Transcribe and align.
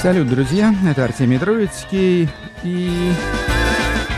Салют, 0.00 0.28
друзья, 0.28 0.72
это 0.88 1.04
Артемий 1.04 1.38
Троицкий 1.38 2.28
и 2.62 3.12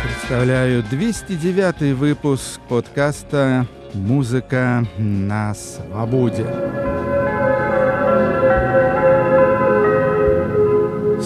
представляю 0.03 0.83
209 0.83 1.97
выпуск 1.97 2.61
подкаста 2.69 3.67
«Музыка 3.95 4.85
на 4.99 5.55
свободе». 5.55 6.45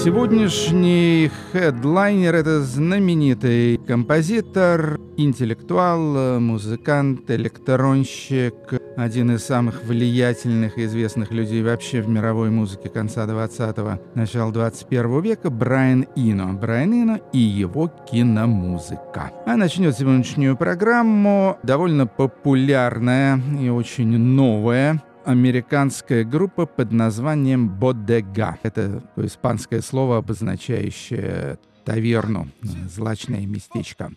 Сегодняшний 0.05 1.31
хедлайнер— 1.51 2.35
это 2.37 2.61
знаменитый 2.61 3.79
композитор, 3.79 5.01
интеллектуал, 5.17 6.39
музыкант, 6.41 7.31
электронщик, 7.31 8.55
один 8.99 9.31
из 9.31 9.45
самых 9.47 9.83
влиятельных 9.85 10.77
и 10.77 10.85
известных 10.85 11.33
людей 11.33 11.63
вообще 11.63 12.03
в 12.03 12.09
мировой 12.11 12.51
музыке 12.51 12.91
конца 12.91 13.25
20-го, 13.25 13.99
начала 14.15 14.53
21 14.53 15.23
века 15.23 15.49
Брайан 15.49 16.07
Ино. 16.17 16.53
Брайан 16.53 16.93
Ино 16.93 17.21
и 17.33 17.39
его 17.39 17.89
киномузыка. 17.89 19.33
А 19.47 19.57
начнет 19.57 19.97
сегодняшнюю 19.97 20.59
программу 20.59 21.57
довольно 21.63 22.07
популярная 22.07 23.41
и 23.59 23.71
очень 23.71 24.19
новая 24.19 25.03
американская 25.25 26.25
группа 26.25 26.67
под 26.67 26.93
названием 26.93 27.69
«Бодега». 27.69 28.59
Это 28.63 29.03
испанское 29.17 29.81
слово, 29.81 30.19
обозначающее 30.19 31.59
таверну, 31.85 32.49
злачное 32.63 33.47
местечко. 33.47 34.13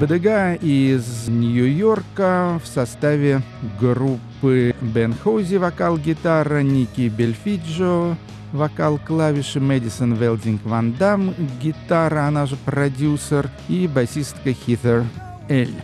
БДГ 0.00 0.62
из 0.62 1.28
Нью-Йорка 1.28 2.60
в 2.62 2.66
составе 2.66 3.40
группы 3.80 4.74
Бен 4.82 5.14
Хоузи 5.14 5.56
вокал 5.56 5.96
гитара, 5.96 6.60
Ники 6.60 7.08
Бельфиджо 7.08 8.16
вокал 8.52 8.98
клавиши, 8.98 9.58
Мэдисон 9.58 10.14
Велдинг 10.14 10.64
Ван 10.64 10.92
Дам 10.92 11.34
гитара, 11.62 12.26
она 12.26 12.44
же 12.46 12.56
продюсер, 12.56 13.48
и 13.68 13.88
басистка 13.88 14.52
Хитер 14.52 15.04
Эль. 15.48 15.74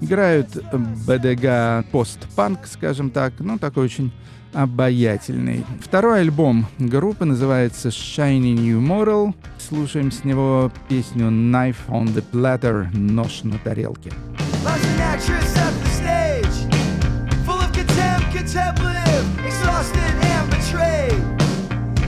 Играют 0.00 0.48
БДГ 1.06 1.90
постпанк, 1.90 2.66
скажем 2.66 3.10
так, 3.10 3.32
ну 3.40 3.58
такой 3.58 3.84
очень 3.84 4.12
обаятельный. 4.52 5.64
Второй 5.80 6.20
альбом 6.20 6.66
группы 6.78 7.24
называется 7.24 7.88
Shiny 7.88 8.54
New 8.54 8.80
Model. 8.80 9.34
Слушаем 9.58 10.10
с 10.10 10.24
него 10.24 10.70
песню 10.88 11.26
Knife 11.26 11.76
on 11.88 12.06
the 12.14 12.24
Platter, 12.32 12.88
нож 12.96 13.42
на 13.42 13.58
тарелке. 13.58 14.12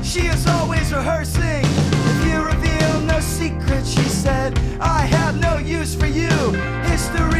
She 0.02 0.26
is 0.26 0.44
always 0.48 0.90
rehearsing. 0.92 1.62
If 1.62 2.26
you 2.26 2.42
reveal 2.42 3.00
no 3.02 3.20
secret, 3.20 3.86
she 3.86 4.02
said, 4.08 4.58
I 4.80 5.06
have 5.06 5.38
no 5.40 5.58
use 5.58 5.94
for 5.94 6.08
you. 6.08 6.30
History 6.90 7.39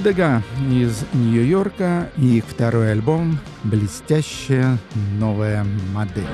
БДГ 0.00 0.42
из 0.70 1.04
Нью-Йорка 1.12 2.08
и 2.16 2.38
их 2.38 2.44
второй 2.46 2.92
альбом 2.92 3.38
«Блестящая 3.64 4.78
новая 5.18 5.66
модель». 5.92 6.24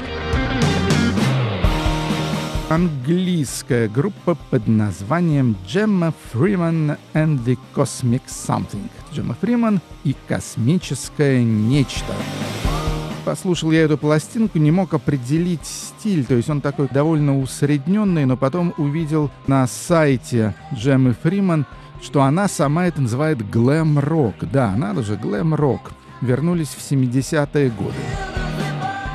Английская 2.69 3.88
группа 3.88 4.37
под 4.50 4.69
названием 4.69 5.56
Gemma 5.66 6.15
Freeman 6.32 6.97
and 7.12 7.44
the 7.44 7.59
Cosmic 7.75 8.22
Something. 8.28 8.88
Джемма 9.12 9.37
Фриман 9.41 9.81
и 10.04 10.15
космическое 10.28 11.43
нечто. 11.43 12.15
Послушал 13.25 13.72
я 13.72 13.83
эту 13.83 13.98
пластинку, 13.98 14.59
не 14.59 14.71
мог 14.71 14.94
определить 14.94 15.66
стиль, 15.66 16.25
то 16.25 16.34
есть 16.34 16.48
он 16.48 16.60
такой 16.60 16.87
довольно 16.88 17.41
усредненный, 17.41 18.27
но 18.27 18.37
потом 18.37 18.72
увидел 18.77 19.33
на 19.48 19.66
сайте 19.66 20.54
Джеммы 20.72 21.16
Фриман 21.21 21.66
что 22.03 22.23
она 22.23 22.49
сама 22.49 22.87
это 22.87 23.01
называет 23.01 23.49
глэм-рок. 23.49 24.34
Да, 24.53 24.75
надо 24.77 25.03
же, 25.03 25.17
глэм-рок. 25.17 25.93
Вернулись 26.21 26.69
в 26.69 26.79
70-е 26.79 27.71
годы. 27.71 27.95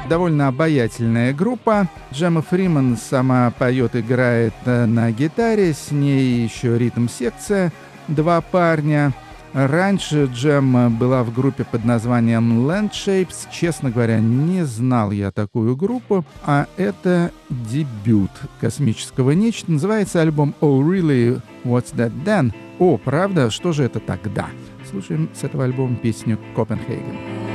Довольно 0.10 0.50
обаятельная 0.50 1.34
группа. 1.34 1.88
Джема 2.12 2.42
Фриман 2.42 2.98
сама 2.98 3.50
поет, 3.52 3.96
играет 3.96 4.54
э, 4.66 4.86
на 4.86 5.10
гитаре, 5.12 5.74
с 5.74 5.92
ней 5.92 6.44
еще 6.44 6.78
ритм-секция. 6.78 7.72
Два 8.10 8.42
парня. 8.42 9.14
Раньше 9.54 10.30
Джем 10.34 10.98
была 10.98 11.24
в 11.24 11.34
группе 11.34 11.66
под 11.66 11.84
названием 11.84 12.70
Landshapes. 12.70 13.48
Честно 13.52 13.90
говоря, 13.90 14.20
не 14.20 14.66
знал 14.66 15.12
я 15.12 15.32
такую 15.32 15.76
группу. 15.76 16.26
А 16.46 16.68
это 16.78 17.32
дебют 17.50 18.32
космического 18.62 19.32
нечто. 19.32 19.72
Называется 19.72 20.22
альбом 20.22 20.54
Oh 20.62 20.82
Really? 20.82 21.42
What's 21.64 21.94
That 21.96 22.12
Then? 22.24 22.54
О, 22.82 22.98
правда? 22.98 23.52
Что 23.52 23.74
же 23.74 23.84
это 23.84 24.00
тогда? 24.00 24.50
Слушаем 24.90 25.30
с 25.36 25.44
этого 25.44 25.66
альбома 25.66 25.96
песню 25.98 26.40
«Копенхаген». 26.56 27.51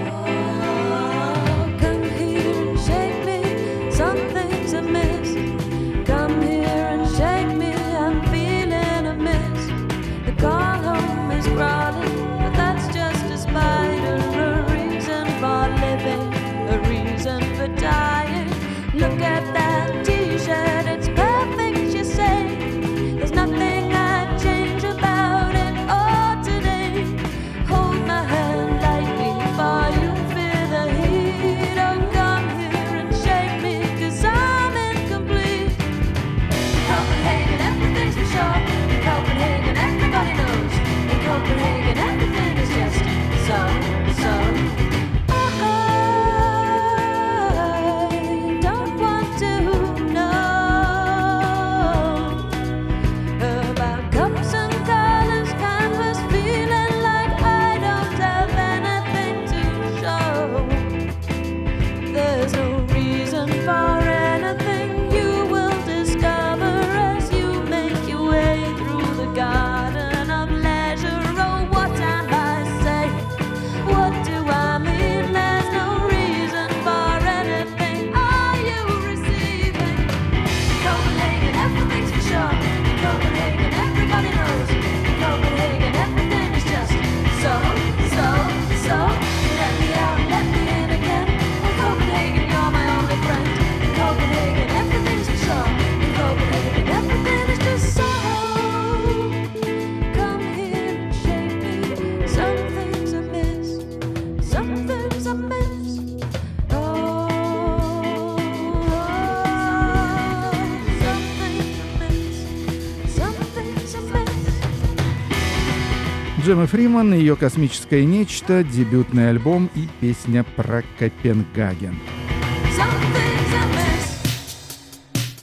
Джемма 116.57 116.69
Фриман, 116.69 117.13
ее 117.13 117.37
«Космическое 117.37 118.07
нечто», 118.07 118.65
дебютный 118.65 119.29
альбом 119.29 119.69
и 119.75 119.87
песня 120.01 120.43
про 120.43 120.83
Копенгаген. 120.99 121.99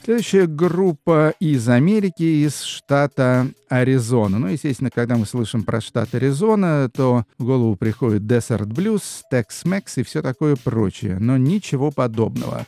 Следующая 0.02 0.46
группа 0.48 1.32
из 1.38 1.68
Америки, 1.68 2.44
из 2.44 2.62
штата 2.62 3.46
Аризона. 3.68 4.40
Ну, 4.40 4.48
естественно, 4.48 4.90
когда 4.90 5.16
мы 5.16 5.24
слышим 5.24 5.62
про 5.62 5.80
штат 5.80 6.16
Аризона, 6.16 6.90
то 6.92 7.22
в 7.38 7.44
голову 7.44 7.76
приходит 7.76 8.22
Desert 8.22 8.66
Blues, 8.66 9.22
Tex-Mex 9.32 9.82
и 9.96 10.02
все 10.02 10.20
такое 10.20 10.56
прочее. 10.56 11.18
Но 11.20 11.36
ничего 11.36 11.92
подобного. 11.92 12.66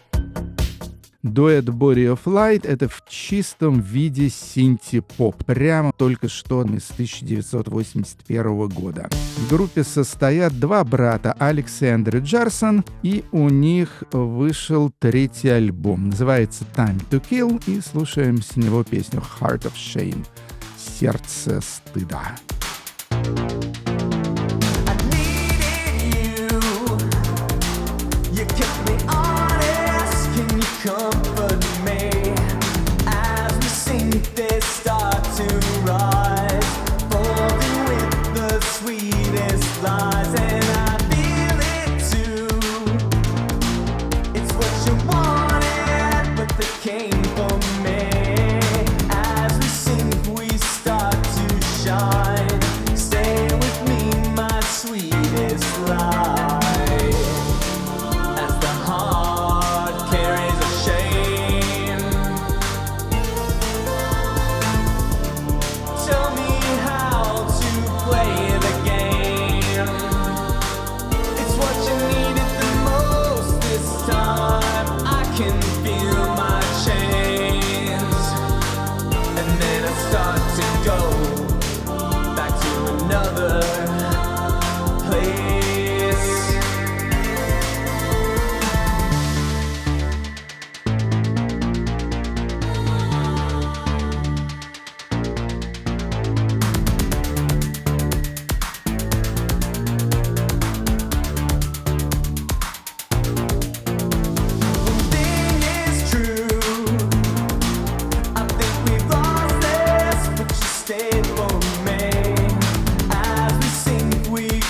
Дуэт 1.32 1.64
Body 1.64 2.06
of 2.06 2.20
Light— 2.24 2.66
это 2.68 2.88
в 2.88 3.02
чистом 3.08 3.80
виде 3.80 4.28
синти-поп, 4.28 5.44
прямо 5.44 5.92
только 5.92 6.28
что 6.28 6.62
из 6.62 6.88
1981 6.90 8.68
года. 8.68 9.08
В 9.36 9.50
группе 9.50 9.82
состоят 9.82 10.58
два 10.58 10.84
брата, 10.84 11.34
Алекс 11.38 11.82
и 11.82 11.86
Эндрю 11.86 12.22
Джарсон, 12.22 12.84
и 13.02 13.24
у 13.32 13.48
них 13.48 14.04
вышел 14.12 14.92
третий 14.98 15.48
альбом. 15.48 16.10
Называется 16.10 16.64
Time 16.74 17.02
to 17.10 17.22
Kill, 17.28 17.62
и 17.66 17.80
слушаем 17.80 18.40
с 18.40 18.56
него 18.56 18.84
песню 18.84 19.20
Heart 19.20 19.62
of 19.62 19.74
Shame— 19.74 20.24
«Сердце 20.78 21.60
стыда». 21.60 22.36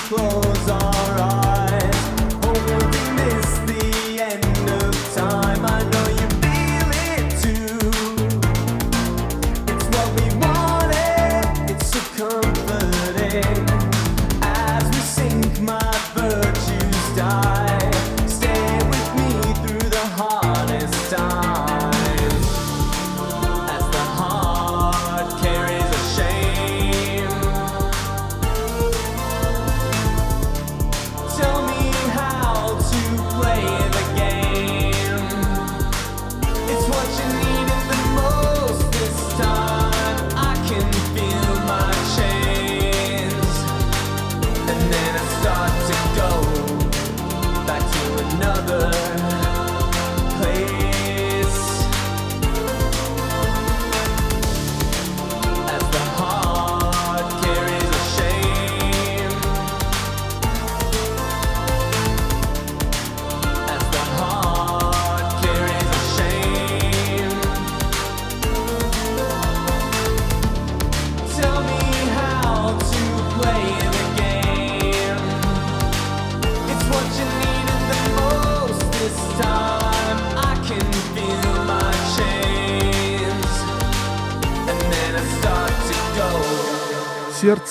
close. 0.07 0.46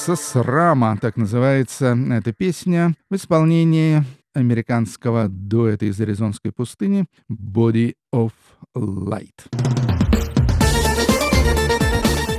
«Сердце 0.06 0.22
срама», 0.22 0.96
так 0.98 1.16
называется 1.16 1.98
эта 2.12 2.32
песня 2.32 2.94
в 3.10 3.16
исполнении 3.16 4.04
американского 4.34 5.26
дуэта 5.28 5.86
из 5.86 6.00
Аризонской 6.00 6.52
пустыни 6.52 7.06
«Body 7.28 7.94
of 8.14 8.30
Light». 8.76 10.35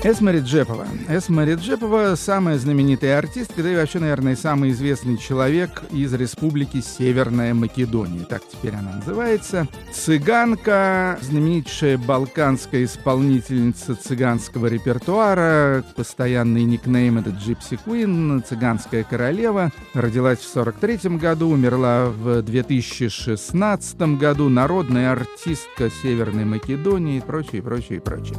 Эсма 0.08 0.32
Реджепова. 0.32 0.88
Эсма 1.10 1.44
Реджепова– 1.44 2.16
самая 2.16 2.58
знаменитая 2.58 3.18
артистка, 3.18 3.62
да 3.62 3.74
и 3.74 3.76
вообще, 3.76 4.00
наверное, 4.00 4.38
самый 4.38 4.72
известный 4.72 5.18
человек 5.18 5.84
из 5.92 6.14
республики 6.14 6.80
Северная 6.80 7.54
Македония. 7.54 8.24
Так 8.24 8.42
теперь 8.50 8.76
она 8.76 8.94
называется. 8.94 9.68
Цыганка, 9.92 11.20
знаменитейшая 11.22 11.98
балканская 11.98 12.86
исполнительница 12.86 13.96
цыганского 13.96 14.68
репертуара. 14.68 15.84
Постоянный 15.98 16.64
никнейм– 16.64 17.18
это 17.20 17.32
Джипси 17.32 17.76
Куин, 17.76 18.42
цыганская 18.48 19.04
королева. 19.04 19.74
Родилась 19.94 20.40
в 20.40 20.48
43 20.48 21.18
году, 21.18 21.50
умерла 21.50 22.06
в 22.06 22.42
2016 22.44 24.18
году. 24.18 24.48
Народная 24.48 25.12
артистка 25.12 25.90
Северной 26.02 26.46
Македонии 26.46 27.18
и 27.18 27.22
прочее, 27.22 27.62
прочее, 27.62 28.00
прочее. 28.00 28.38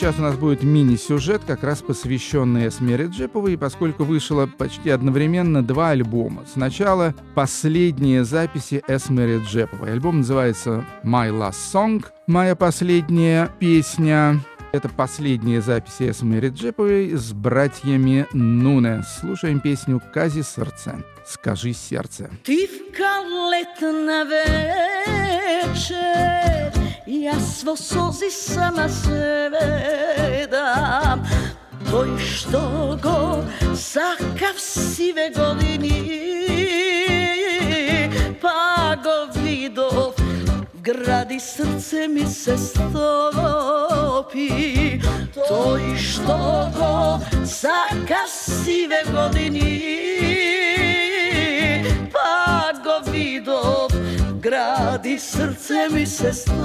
Сейчас 0.00 0.18
у 0.18 0.22
нас 0.22 0.34
будет 0.34 0.62
мини-сюжет, 0.62 1.42
как 1.46 1.62
раз 1.62 1.82
посвященный 1.82 2.68
Эсме 2.68 2.96
Реджеповой, 2.96 3.58
поскольку 3.58 4.04
вышло 4.04 4.46
почти 4.46 4.88
одновременно 4.88 5.62
два 5.62 5.90
альбома. 5.90 6.46
Сначала 6.50 7.14
последние 7.34 8.24
записи 8.24 8.82
Эсме 8.88 9.26
Реджеповой. 9.26 9.92
Альбом 9.92 10.20
называется 10.20 10.86
«My 11.04 11.28
Last 11.28 11.58
Song», 11.70 12.02
«Моя 12.26 12.56
последняя 12.56 13.50
песня». 13.58 14.40
Это 14.72 14.88
последние 14.88 15.60
записи 15.60 16.08
Эсмы 16.10 16.40
Реджеповой 16.40 17.10
с 17.10 17.34
братьями 17.34 18.26
Нуне. 18.32 19.02
Слушаем 19.20 19.60
песню 19.60 20.00
«Кази 20.14 20.40
сердце». 20.40 21.04
Скажи 21.26 21.74
сердце. 21.74 22.30
Ты 22.42 22.66
в 22.66 22.70
вечер 25.60 26.89
Јас 27.10 27.64
во 27.66 27.72
сози 27.74 28.28
сама 28.30 28.84
се 28.86 29.50
ведам 29.50 31.24
Тој 31.88 32.12
што 32.22 32.60
го 33.02 33.42
сакав 33.74 34.60
сиве 34.62 35.26
години 35.34 35.98
Па 38.40 38.94
го 39.02 39.16
видов. 39.40 40.14
Гради 40.82 41.40
срце 41.40 42.06
ми 42.08 42.26
се 42.30 42.56
стопи. 42.56 44.48
Тој 45.34 45.96
што 45.98 46.38
го 46.78 46.94
сакав 47.44 48.30
сиве 48.30 49.02
години 49.10 50.89
vidov 54.40 54.50
gradi, 54.50 55.18
srce 55.18 55.88
mi 55.90 56.06
se 56.06 56.32
stopi. 56.32 56.62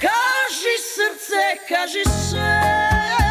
Kaži 0.00 0.76
srce, 0.94 1.42
kaži 1.68 2.04
sve 2.04 3.21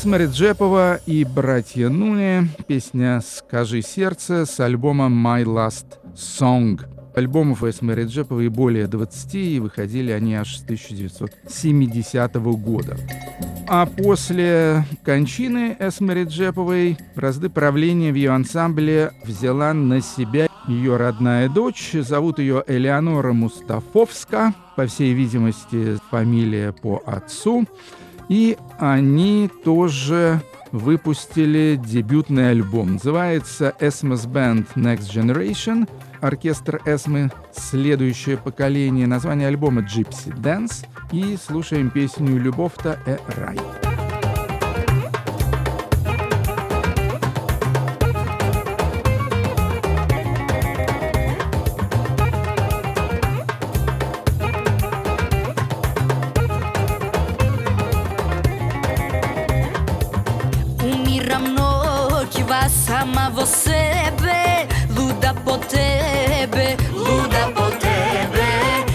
Эсма 0.00 0.16
Реджепова 0.16 0.98
и 1.04 1.24
братья 1.24 1.90
Нуни. 1.90 2.48
Песня 2.66 3.20
«Скажи 3.20 3.82
сердце» 3.82 4.46
с 4.46 4.58
альбома 4.58 5.08
«My 5.08 5.44
Last 5.44 5.98
Song». 6.14 6.80
Альбомов 7.14 7.62
Эсмы 7.62 7.94
Реджеповой 7.94 8.48
более 8.48 8.86
20, 8.86 9.34
и 9.34 9.60
выходили 9.60 10.10
они 10.10 10.36
аж 10.36 10.56
с 10.56 10.62
1970 10.62 12.34
года. 12.34 12.96
А 13.68 13.84
после 13.84 14.86
кончины 15.04 15.76
Эсмы 15.78 16.14
Реджеповой 16.14 16.96
разды 17.14 17.50
правления 17.50 18.10
в 18.10 18.14
ее 18.14 18.30
ансамбле 18.30 19.12
взяла 19.22 19.74
на 19.74 20.00
себя 20.00 20.48
ее 20.66 20.96
родная 20.96 21.50
дочь. 21.50 21.90
Зовут 21.92 22.38
ее 22.38 22.64
Элеонора 22.66 23.34
Мустафовска, 23.34 24.54
по 24.76 24.86
всей 24.86 25.12
видимости, 25.12 25.98
фамилия 26.10 26.72
по 26.72 27.02
отцу. 27.04 27.66
И 28.30 28.56
они 28.80 29.50
тоже 29.62 30.42
выпустили 30.72 31.78
дебютный 31.82 32.50
альбом. 32.50 32.94
Называется 32.94 33.74
Esmos 33.78 34.26
Band 34.26 34.66
Next 34.74 35.12
Generation. 35.12 35.88
оркестр 36.20 36.80
Эсмы 36.84 37.30
«Следующее 37.52 38.36
поколение». 38.36 39.06
Название 39.06 39.48
альбома 39.48 39.82
«Gypsy 39.82 40.34
Dance». 40.36 40.86
И 41.12 41.36
слушаем 41.36 41.90
песню 41.90 42.38
«Любовь-то 42.38 42.98
э 43.06 43.18
рай». 43.36 43.89
Sebe 63.50 64.66
Luda 64.96 65.34
po 65.44 65.58
tebe, 65.58 66.76
luda 66.94 67.50
po 67.54 67.70
tebe 67.70 68.48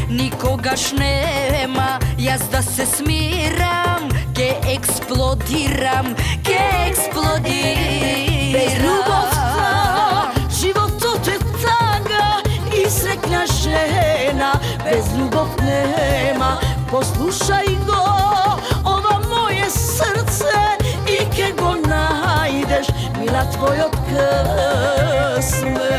Nikogaš 0.10 0.92
nema, 0.92 2.00
ja 2.18 2.38
da 2.52 2.62
se 2.62 2.86
smiram 2.86 4.10
Ke 4.36 4.56
eksplodiram, 4.76 6.16
ke 6.44 6.60
eksplodiram 6.90 8.54
Bez 8.54 8.74
ljubovta, 8.84 10.32
животот 10.62 11.28
е 11.28 11.38
te 11.38 11.46
taga 11.62 12.42
I 12.74 12.84
без 12.84 13.64
žena, 13.64 14.52
bez 14.84 15.06
ljubav 15.20 15.48
nema 15.62 16.58
Poslušaj 16.92 17.66
go, 17.86 18.06
Milat 23.26 23.50
tvoj 23.58 23.82
od 23.82 23.96
krsme 24.06 25.90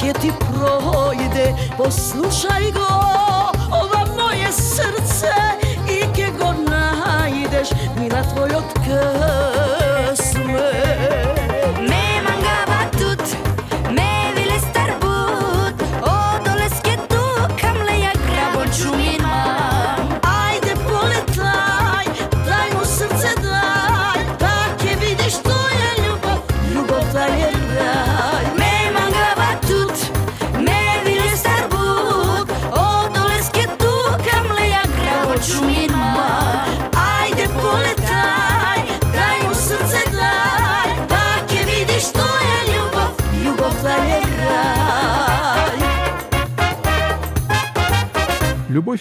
ќе 0.00 0.12
ти 0.20 0.32
пројде 0.44 1.46
Послушај 1.78 2.72
го, 2.76 2.88
ова 3.80 4.04
моје 4.16 4.52
срце 4.52 5.34
И 5.88 6.02
ќе 6.16 6.32
го 6.38 6.52
најдеш, 6.66 7.74
мина 8.00 8.24
твојот 8.32 8.78
крв 8.84 9.35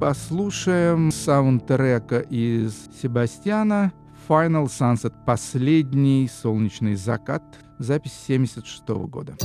Послушаем 0.00 1.12
саундтрека 1.12 2.20
из 2.20 2.88
Себастьяна 3.00 3.92
«Final 4.28 4.66
Sunset»— 4.66 5.12
«Последний 5.26 6.28
солнечный 6.28 6.96
закат», 6.96 7.42
запись 7.78 8.18
1976 8.26 8.88
года. 9.08 9.36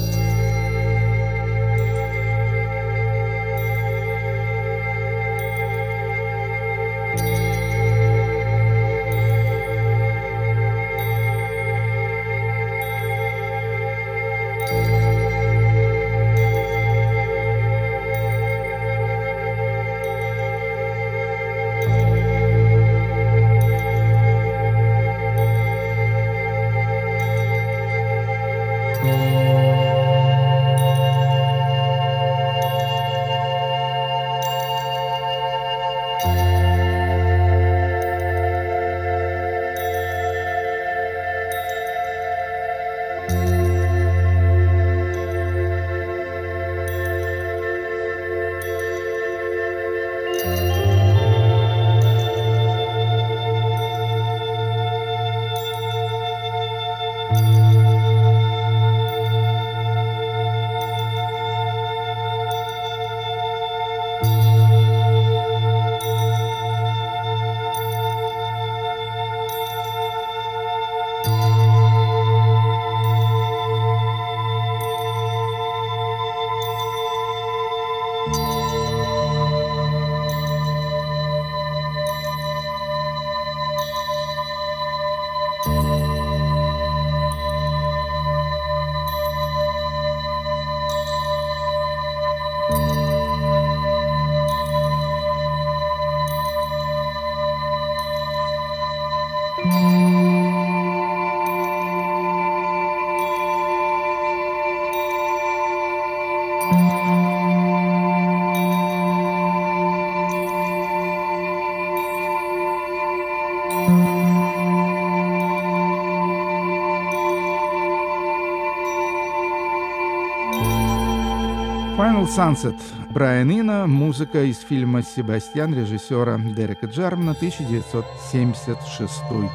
Final 122.28 122.56
Sunset. 122.56 122.76
Брайан 123.14 123.50
Ина. 123.50 123.88
Музыка 123.88 124.44
из 124.44 124.60
фильма 124.60 125.02
«Себастьян» 125.02 125.74
режиссера 125.74 126.38
Дерека 126.38 126.88
Джармана, 126.88 127.32
1976 127.32 129.22
год. 129.30 129.50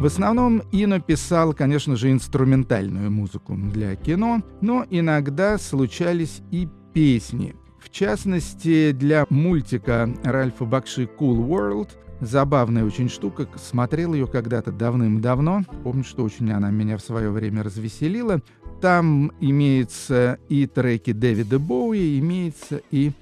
В 0.00 0.06
основном 0.06 0.62
Ино 0.72 1.00
писал, 1.00 1.52
конечно 1.52 1.96
же, 1.96 2.10
инструментальную 2.10 3.10
музыку 3.10 3.54
для 3.54 3.96
кино, 3.96 4.42
но 4.60 4.86
иногда 4.88 5.58
случались 5.58 6.40
и 6.50 6.68
песни. 6.94 7.54
В 7.78 7.90
частности, 7.90 8.92
для 8.92 9.26
мультика 9.30 10.08
Ральфа 10.24 10.64
Бакши 10.64 11.08
«Cool 11.18 11.46
World» 11.46 11.90
Забавная 12.20 12.84
очень 12.84 13.08
штука. 13.08 13.48
Смотрел 13.56 14.12
ее 14.12 14.26
когда-то 14.26 14.72
давным-давно. 14.72 15.62
Помню, 15.82 16.04
что 16.04 16.22
очень 16.22 16.50
она 16.52 16.70
меня 16.70 16.98
в 16.98 17.00
свое 17.00 17.30
время 17.30 17.62
развеселила. 17.62 18.42
Там 18.80 19.32
имеется 19.40 20.38
и 20.48 20.66
треки 20.66 21.12
Дэвида 21.12 21.58
Боуи, 21.58 22.18
имеется 22.18 22.80
и 22.90 23.12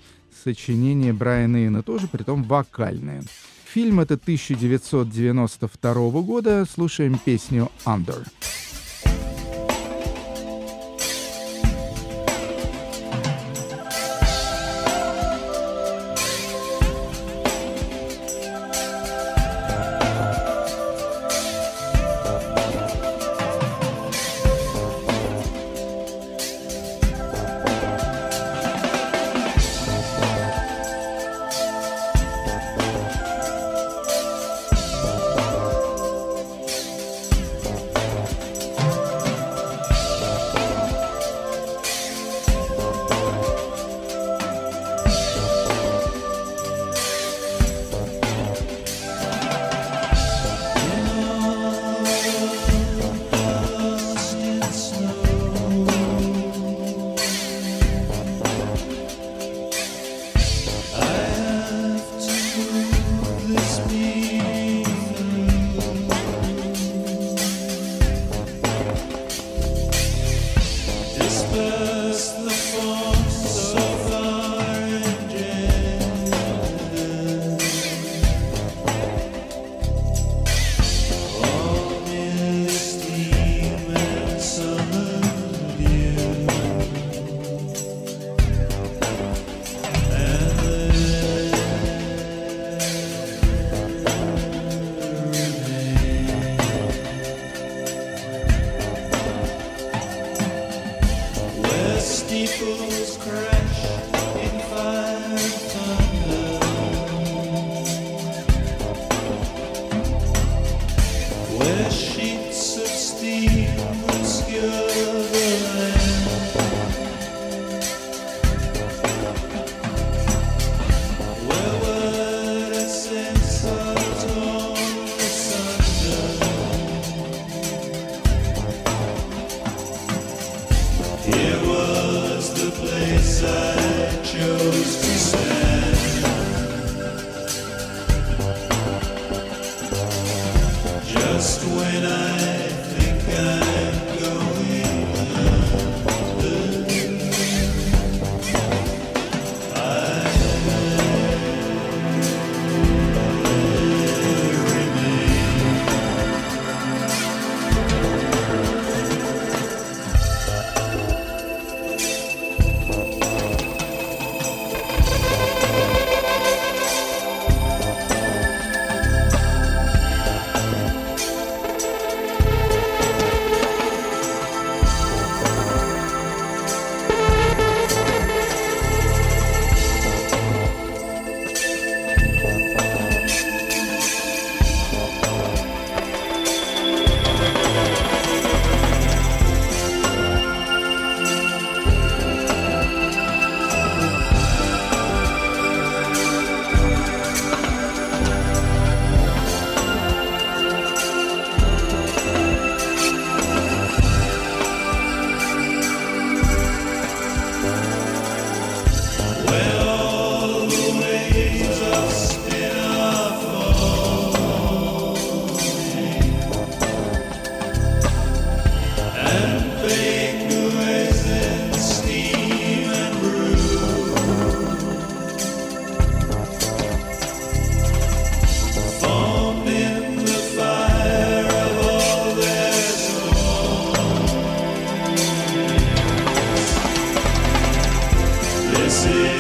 сочинение 0.45 1.13
Брайана 1.13 1.67
Ина, 1.67 1.83
тоже 1.83 2.07
притом 2.07 2.45
вокальное. 2.45 3.25
Фильм 3.65 3.99
это 3.99 4.15
1992 4.15 5.93
года. 6.23 6.65
Слушаем 6.73 7.19
песню 7.25 7.71
«Under». 7.85 8.25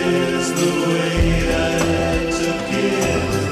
is 0.09 0.53
the 0.53 0.71
way 0.88 1.40
that 1.51 1.83
it 2.16 2.33
took 2.33 2.73
it. 2.73 3.48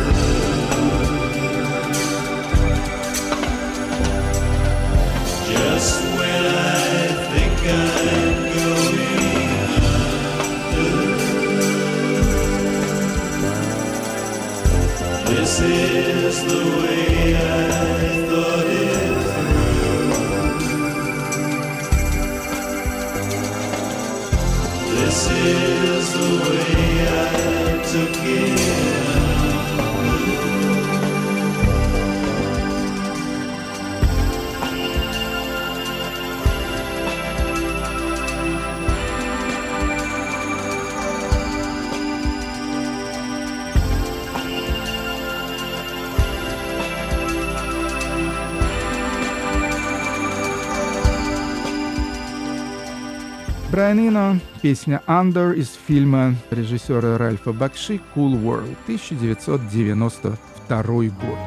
Песня 54.67 55.01
«Under» 55.07 55.55
из 55.55 55.79
фильма 55.87 56.35
режиссера 56.51 57.19
Ральфа 57.19 57.53
Бакши 57.53 58.01
«Cool 58.17 58.33
World» 58.43 58.75
1992 58.87 60.83
год. 60.83 61.39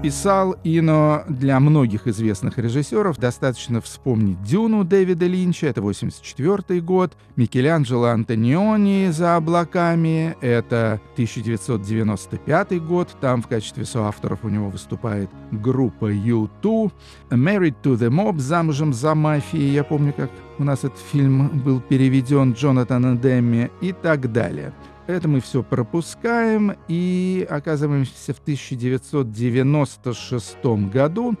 Писал 0.00 0.54
Ино 0.62 1.24
для 1.28 1.58
многих 1.58 2.06
известных 2.06 2.58
режиссеров. 2.58 3.18
Достаточно 3.18 3.80
вспомнить 3.80 4.40
«Дюну» 4.44 4.84
Дэвида 4.84 5.26
Линча, 5.26 5.66
это 5.66 5.82
84 5.82 6.80
год, 6.80 7.16
Микеланджело 7.34 8.06
Антониони 8.08 9.10
«За 9.10 9.34
облаками», 9.34 10.36
это 10.40 11.00
1995 11.14 12.80
год, 12.80 13.08
там 13.20 13.42
в 13.42 13.48
качестве 13.48 13.84
соавторов 13.84 14.44
у 14.44 14.48
него 14.50 14.68
выступает 14.68 15.30
группа 15.50 16.12
U2, 16.12 16.92
«Married 17.30 17.74
to 17.82 17.96
the 17.96 18.08
Mob» 18.08 18.38
«Замужем 18.38 18.92
за 18.92 19.16
мафией», 19.16 19.72
я 19.72 19.82
помню, 19.82 20.12
как 20.12 20.30
у 20.58 20.64
нас 20.64 20.80
этот 20.84 20.98
фильм 20.98 21.62
был 21.64 21.80
переведен 21.80 22.52
Джонатаном 22.52 23.18
Демми 23.20 23.70
и 23.80 23.92
так 23.92 24.32
далее. 24.32 24.72
Это 25.06 25.28
мы 25.28 25.40
все 25.40 25.62
пропускаем 25.62 26.72
и 26.88 27.46
оказываемся 27.48 28.32
в 28.32 28.38
1996 28.38 30.64
году. 30.90 31.36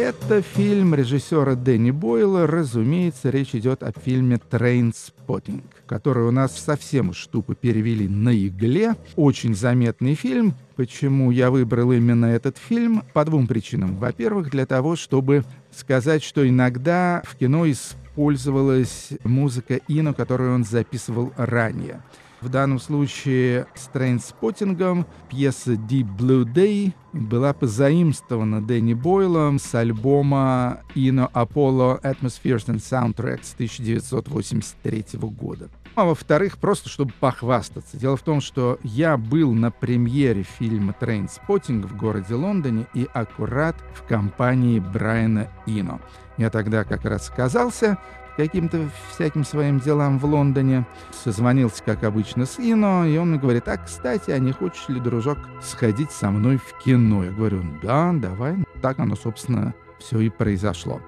Это 0.00 0.40
фильм 0.40 0.94
режиссера 0.94 1.54
Дэнни 1.54 1.90
Бойла. 1.90 2.46
Разумеется, 2.46 3.28
речь 3.28 3.54
идет 3.54 3.82
о 3.82 3.92
фильме 3.92 4.38
«Trainspotting», 4.38 5.62
который 5.86 6.24
у 6.24 6.30
нас 6.30 6.58
совсем 6.58 7.10
уж 7.10 7.26
тупо 7.26 7.54
перевели 7.54 8.08
на 8.08 8.34
игле. 8.34 8.94
Очень 9.16 9.54
заметный 9.54 10.14
фильм. 10.14 10.54
Почему 10.74 11.30
я 11.30 11.50
выбрал 11.50 11.92
именно 11.92 12.24
этот 12.24 12.56
фильм? 12.56 13.02
По 13.12 13.26
двум 13.26 13.46
причинам. 13.46 13.98
Во-первых, 13.98 14.48
для 14.48 14.64
того, 14.64 14.96
чтобы 14.96 15.44
сказать, 15.70 16.22
что 16.22 16.48
иногда 16.48 17.22
в 17.26 17.36
кино 17.36 17.94
использовалась 18.20 19.10
музыка 19.24 19.80
Ино, 19.88 20.12
которую 20.12 20.54
он 20.54 20.64
записывал 20.64 21.32
ранее. 21.36 22.02
В 22.40 22.48
данном 22.48 22.78
случае 22.78 23.66
с 23.74 23.88
Trainspotting 23.88 24.90
ом 24.90 25.06
пьеса 25.28 25.72
Deep 25.72 26.08
Blue 26.16 26.44
Day 26.44 26.94
была 27.12 27.52
позаимствована 27.52 28.62
Дэнни 28.62 28.94
Бойлом 28.94 29.58
с 29.58 29.74
альбома 29.74 30.80
Ино 30.94 31.30
Apollo 31.34 32.00
Atmospheres 32.02 32.66
and 32.66 32.78
Soundtracks 32.78 33.52
1983 33.54 35.04
года. 35.20 35.68
А 35.96 36.04
во-вторых, 36.04 36.56
просто 36.56 36.88
чтобы 36.88 37.12
похвастаться. 37.20 37.98
Дело 37.98 38.16
в 38.16 38.22
том, 38.22 38.40
что 38.40 38.78
я 38.82 39.18
был 39.18 39.52
на 39.52 39.70
премьере 39.70 40.44
фильма 40.44 40.94
«Trainspotting» 40.94 41.84
в 41.84 41.96
городе 41.96 42.34
Лондоне 42.34 42.86
и 42.94 43.06
аккурат 43.12 43.76
в 43.94 44.06
компании 44.08 44.78
Брайана 44.78 45.48
Ино. 45.66 46.00
Я 46.38 46.48
тогда 46.48 46.84
как 46.84 47.04
раз 47.04 47.26
сказался 47.26 47.98
каким-то 48.40 48.88
всяким 49.10 49.44
своим 49.44 49.80
делам 49.80 50.18
в 50.18 50.24
Лондоне. 50.24 50.86
Созвонился, 51.12 51.82
как 51.84 52.04
обычно, 52.04 52.46
с 52.46 52.58
Ино, 52.58 53.04
и 53.04 53.16
он 53.18 53.30
мне 53.30 53.38
говорит, 53.38 53.68
а, 53.68 53.76
кстати, 53.76 54.30
а 54.30 54.38
не 54.38 54.52
хочешь 54.52 54.88
ли, 54.88 54.98
дружок, 54.98 55.38
сходить 55.62 56.10
со 56.10 56.30
мной 56.30 56.56
в 56.56 56.78
кино? 56.82 57.24
Я 57.24 57.32
говорю, 57.32 57.62
да, 57.82 58.12
давай. 58.14 58.56
Так 58.80 58.98
оно, 58.98 59.14
собственно, 59.14 59.74
все 59.98 60.20
и 60.20 60.30
произошло. 60.30 61.02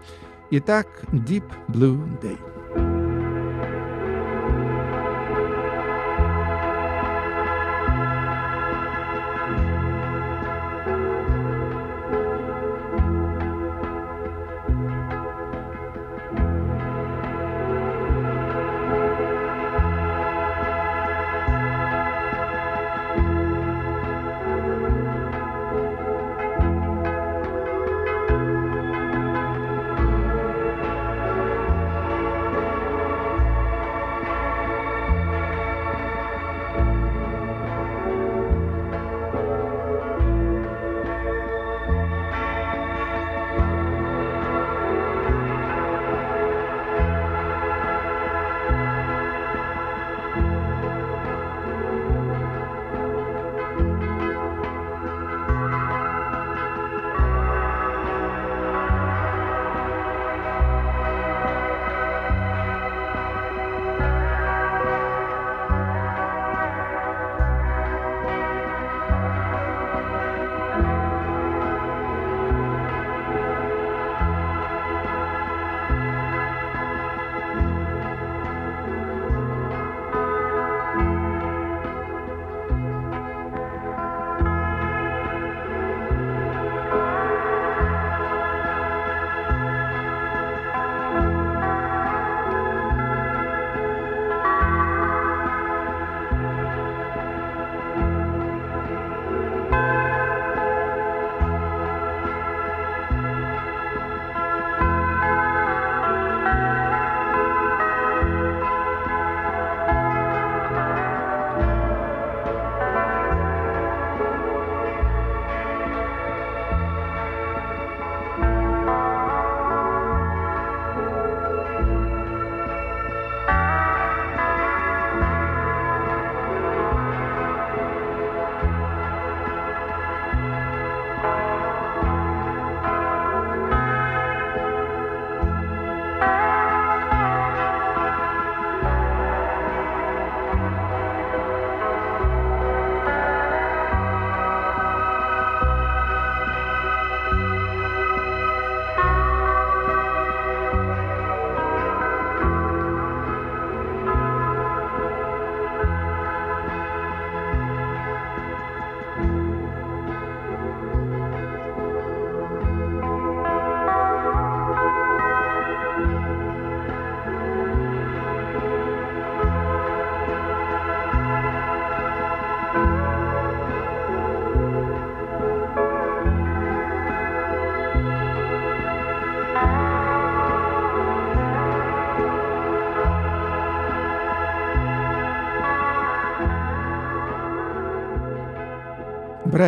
Итак, 0.51 0.87
Deep 1.13 1.45
Blue 1.69 1.99
Day. 2.21 2.52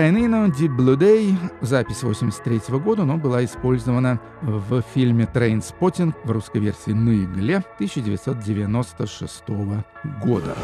Брайан 0.05 0.27
Ино, 0.27 0.47
Deep 0.49 0.77
Blue 0.77 0.99
Day, 0.99 1.35
запись 1.63 2.03
83 2.03 2.61
года, 2.79 3.07
но 3.07 3.17
была 3.17 3.43
использована 3.43 4.21
в 4.43 4.83
фильме 4.93 5.25
«Trainspotting» 5.25 6.15
в 6.25 6.31
русской 6.31 6.59
версии 6.59 6.91
«На 6.91 7.25
игле» 7.25 7.65
1996 7.77 9.45
года. 10.23 10.55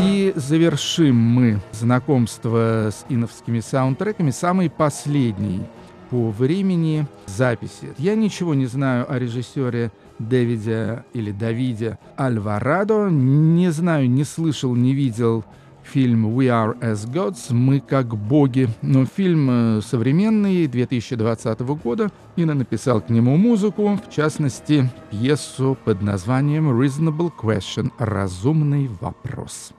И 0.00 0.32
завершим 0.36 1.16
мы 1.16 1.60
знакомство 1.72 2.88
с 2.90 3.04
иновскими 3.10 3.60
саундтреками 3.60 4.30
самой 4.30 4.70
последней 4.70 5.66
по 6.08 6.30
времени 6.30 7.06
записи. 7.26 7.92
Я 7.98 8.14
ничего 8.14 8.54
не 8.54 8.64
знаю 8.64 9.04
о 9.06 9.18
режиссере 9.18 9.92
Дэвиде 10.18 11.04
или 11.12 11.32
Давиде 11.32 11.98
Альварадо. 12.16 13.10
Не 13.10 13.70
знаю, 13.70 14.08
не 14.08 14.24
слышал, 14.24 14.74
не 14.74 14.94
видел 14.94 15.44
фильм 15.88 16.26
«We 16.26 16.46
are 16.46 16.78
as 16.80 17.10
gods», 17.10 17.52
«Мы 17.52 17.80
как 17.80 18.16
боги». 18.16 18.68
Но 18.82 19.06
фильм 19.06 19.48
э, 19.50 19.80
современный, 19.82 20.66
2020 20.66 21.60
года. 21.82 22.10
Инна 22.36 22.54
написал 22.54 23.00
к 23.00 23.08
нему 23.08 23.36
музыку, 23.36 23.98
в 24.06 24.14
частности, 24.14 24.90
пьесу 25.10 25.76
под 25.84 26.02
названием 26.02 26.70
«Reasonable 26.70 27.32
Question»— 27.36 27.90
«Разумный 27.98 28.88
вопрос». 29.00 29.72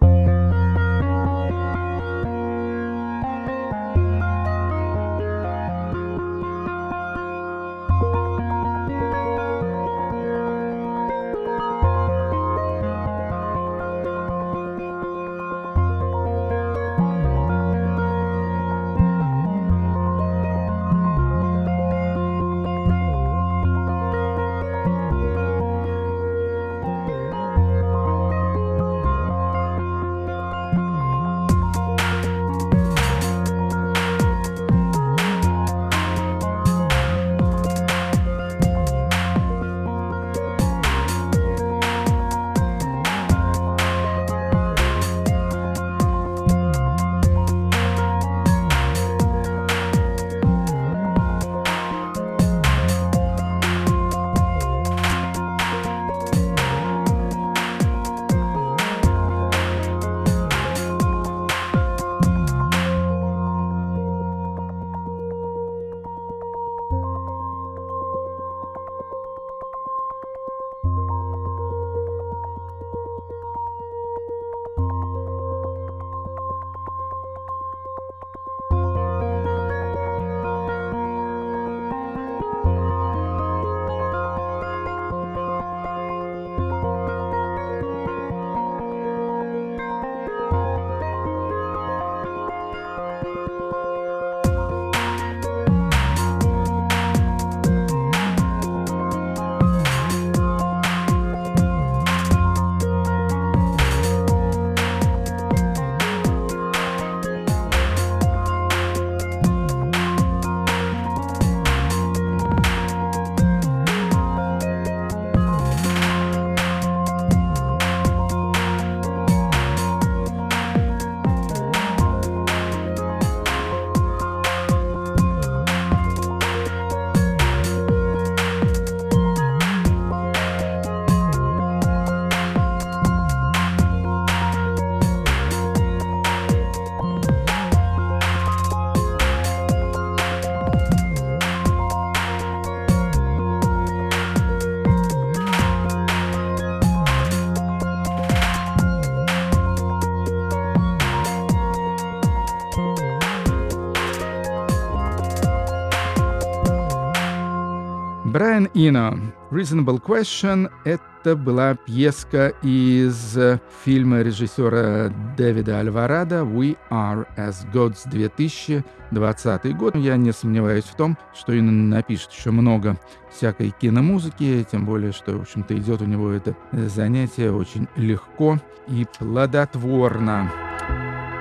Брайан 158.74 158.74
Ино. 158.74 159.20
Reasonable 159.52 160.02
Question— 160.02 160.70
это 160.84 161.36
была 161.36 161.76
пьеска 161.76 162.54
из 162.62 163.38
фильма 163.84 164.22
режиссера 164.22 165.12
Дэвида 165.38 165.80
Альварадо 165.80 166.42
«We 166.42 166.78
Are 166.90 167.28
As 167.38 167.66
Gods» 167.74 168.10
2020 168.10 169.78
год. 169.78 169.96
Я 169.96 170.18
не 170.18 170.32
сомневаюсь 170.32 170.86
в 170.86 170.96
том, 170.96 171.18
что 171.34 171.58
Ино 171.58 171.72
напишет 171.72 172.32
еще 172.32 172.52
много 172.52 172.98
всякой 173.32 173.74
киномузыки, 173.80 174.66
тем 174.72 174.86
более, 174.86 175.12
что, 175.12 175.38
в 175.38 175.42
общем-то, 175.42 175.78
идет 175.78 176.02
у 176.02 176.06
него 176.06 176.32
это 176.32 176.56
занятие 176.72 177.52
очень 177.52 177.88
легко 177.96 178.60
и 178.88 179.06
плодотворно. 179.18 180.52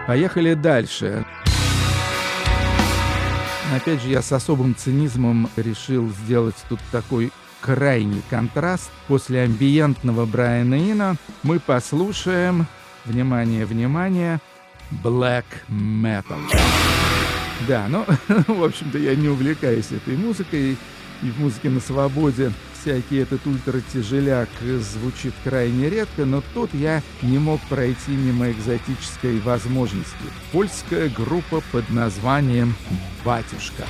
Поехали 0.06 0.54
дальше. 0.54 1.24
Опять 3.74 4.00
же, 4.02 4.08
я 4.08 4.22
с 4.22 4.32
особым 4.32 4.74
цинизмом 4.74 5.50
решил 5.56 6.10
сделать 6.24 6.56
тут 6.70 6.80
такой 6.90 7.30
крайний 7.60 8.22
контраст. 8.30 8.90
После 9.08 9.42
амбиентного 9.42 10.24
Брайана 10.24 10.90
Ина 10.90 11.16
мы 11.42 11.60
послушаем, 11.60 12.66
внимание, 13.04 13.66
внимание, 13.66 14.40
Black 14.90 15.44
Metal. 15.68 16.40
Да, 17.66 17.86
ну, 17.88 18.06
в 18.46 18.64
общем-то, 18.64 18.98
я 18.98 19.14
не 19.14 19.28
увлекаюсь 19.28 19.92
этой 19.92 20.16
музыкой 20.16 20.78
и 21.22 21.30
в 21.30 21.38
музыке 21.40 21.68
на 21.68 21.80
свободе 21.80 22.52
всякий 22.80 23.16
этот 23.16 23.46
ультратяжеляк 23.46 24.48
звучит 24.80 25.34
крайне 25.44 25.90
редко, 25.90 26.24
но 26.24 26.42
тут 26.54 26.72
я 26.74 27.02
не 27.22 27.38
мог 27.38 27.60
пройти 27.68 28.12
мимо 28.12 28.50
экзотической 28.50 29.40
возможности. 29.40 30.16
Польская 30.52 31.08
группа 31.08 31.62
под 31.72 31.90
названием 31.90 32.74
«Батюшка». 33.24 33.84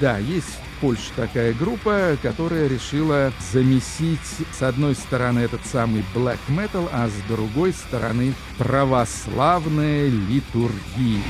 Да, 0.00 0.18
есть 0.18 0.46
в 0.46 0.80
Польше 0.80 1.10
такая 1.14 1.54
группа, 1.54 2.16
которая 2.20 2.68
решила 2.68 3.32
замесить 3.52 4.18
с 4.52 4.62
одной 4.62 4.94
стороны 4.94 5.40
этот 5.40 5.64
самый 5.64 6.04
black 6.14 6.38
metal, 6.48 6.88
а 6.92 7.08
с 7.08 7.28
другой 7.28 7.72
стороны 7.72 8.34
православные 8.58 10.10
литургии. 10.10 11.22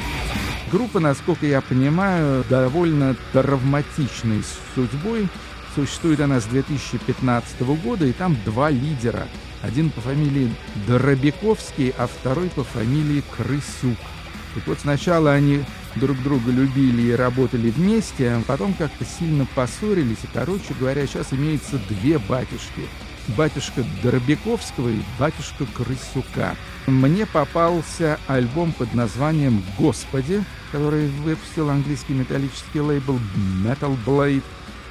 Группа, 0.73 0.99
насколько 0.99 1.47
я 1.47 1.61
понимаю, 1.61 2.45
довольно 2.51 3.15
травматичной 3.33 4.43
судьбой, 4.75 5.29
Существует 5.77 6.21
она 6.21 6.41
с 6.41 6.47
2015 6.47 7.61
года, 7.85 8.07
и 8.07 8.13
там 8.13 8.35
два 8.47 8.71
лидера. 8.71 9.29
Один 9.61 9.91
по 9.91 10.01
фамилии 10.01 10.51
Доробяковский, 10.87 11.93
а 11.99 12.07
второй 12.07 12.49
по 12.49 12.65
фамилии 12.65 13.23
Крысюк. 13.37 13.99
Так 14.55 14.67
вот, 14.67 14.79
сначала 14.81 15.33
они 15.33 15.63
друг 15.97 16.17
друга 16.23 16.51
любили 16.51 17.03
и 17.03 17.13
работали 17.13 17.69
вместе, 17.69 18.31
а 18.31 18.43
потом 18.47 18.73
как-то 18.73 19.05
сильно 19.05 19.47
поссорились, 19.55 20.17
и, 20.23 20.29
короче 20.33 20.73
говоря, 20.81 21.07
сейчас 21.07 21.35
имеется 21.35 21.79
две 21.91 22.19
батюшки. 22.19 22.89
батюшка 23.37 23.85
Дробяковского 24.03 24.89
и 24.89 25.03
батюшка 25.19 25.67
Крысюка. 25.75 26.57
Мне 26.87 27.27
попался 27.27 28.19
альбом 28.29 28.73
под 28.73 28.95
названием 28.95 29.63
«Господи», 29.79 30.43
который 30.73 31.09
выпустил 31.09 31.69
английский 31.69 32.15
металлический 32.15 32.81
лейбл 32.81 33.19
Metal 33.63 33.95
Blade. 34.07 34.43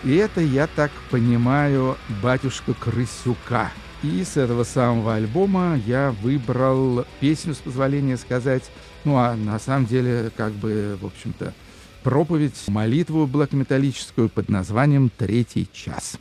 И 0.06 0.16
это, 0.18 0.40
я 0.40 0.68
так 0.68 0.92
понимаю, 1.10 1.98
батюшка 2.22 2.76
Крысюка. 2.76 3.72
И 4.04 4.24
с 4.24 4.38
этого 4.38 4.64
самого 4.64 5.16
альбома 5.16 5.82
я 5.88 6.12
выбрал 6.22 7.08
песню, 7.20 7.56
с 7.56 7.58
позволения 7.58 8.16
сказать, 8.18 8.70
ну 9.04 9.18
а 9.18 9.36
на 9.36 9.58
самом 9.58 9.88
деле, 9.88 10.32
как 10.38 10.54
бы, 10.54 10.96
в 11.02 11.08
общем-то, 11.08 11.56
проповедь, 12.04 12.68
молитву 12.68 13.26
блэк-металлическую 13.26 14.30
под 14.30 14.48
названием 14.48 15.10
«Третий 15.10 15.68
час». 15.74 16.20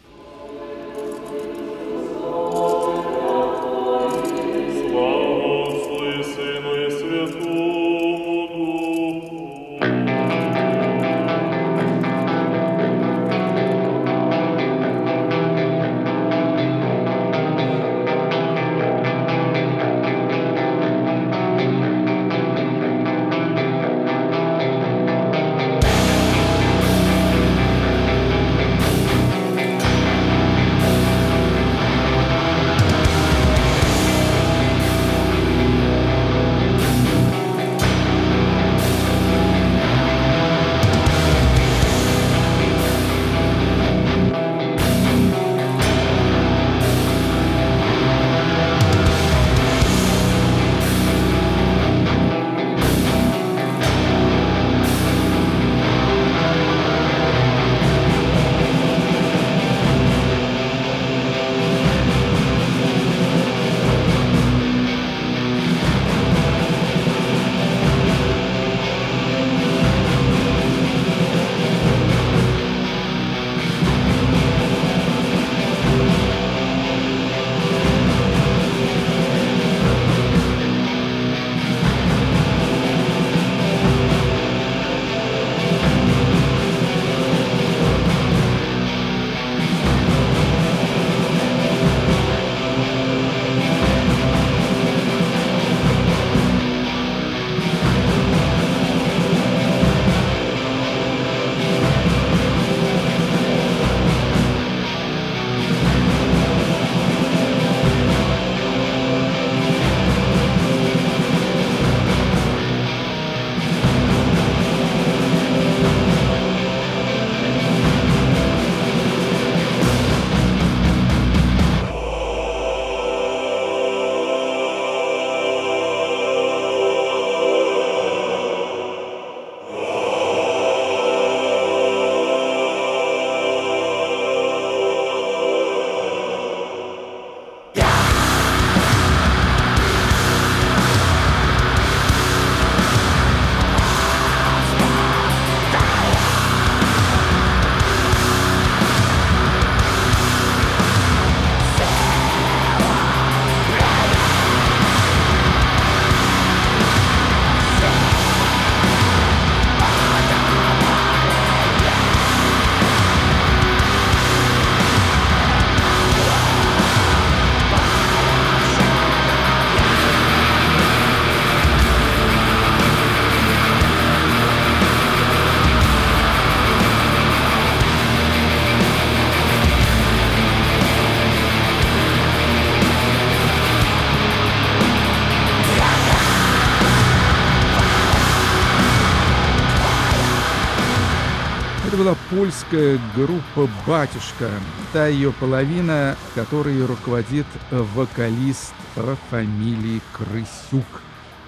Польская 192.45 193.01
группа 193.16 193.70
«Батюшка». 193.86 194.51
Та 194.92 195.07
ее 195.07 195.32
половина, 195.32 196.14
которой 196.34 196.84
руководит 196.84 197.47
вокалист 197.70 198.74
по 198.95 199.16
фамилии 199.30 200.03
Крысюк. 200.12 200.84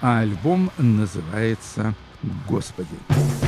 А 0.01 0.21
альбом 0.21 0.71
называется 0.79 1.93
«Господи». 2.47 3.46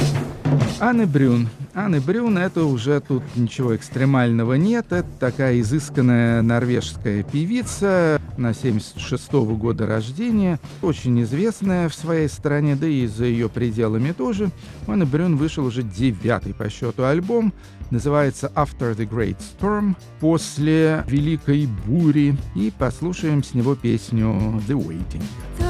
Анны 0.82 1.06
Брюн. 1.06 1.50
Анны 1.74 2.00
Брюн— 2.00 2.38
это 2.40 2.64
уже 2.64 3.02
тут 3.02 3.22
ничего 3.36 3.76
экстремального 3.76 4.54
нет. 4.54 4.86
Это 4.92 5.08
такая 5.20 5.60
изысканная 5.60 6.42
норвежская 6.42 7.24
певица 7.24 8.22
на 8.38 8.54
76 8.54 9.34
-го 9.34 9.58
года 9.58 9.86
рождения, 9.86 10.58
очень 10.82 11.22
известная 11.24 11.90
в 11.90 11.94
своей 11.94 12.30
стране, 12.30 12.78
да 12.78 12.88
и 12.88 13.08
за 13.08 13.26
ее 13.26 13.50
пределами 13.50 14.14
тоже. 14.14 14.52
У 14.88 14.92
Анны 14.94 15.06
Брюн 15.06 15.36
вышел 15.36 15.66
уже 15.66 15.84
девятый 15.84 16.54
по 16.54 16.70
счету 16.70 17.04
альбом, 17.04 17.54
называется 17.92 18.50
«After 18.56 18.96
the 18.96 19.06
Great 19.06 19.38
Storm», 19.38 19.96
«После 20.22 21.04
Великой 21.08 21.68
Бури», 21.86 22.38
и 22.56 22.72
послушаем 22.78 23.44
с 23.44 23.54
него 23.54 23.76
песню 23.76 24.62
«The 24.68 24.78
Waiting». 24.78 25.69